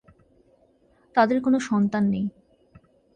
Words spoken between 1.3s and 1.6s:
কোন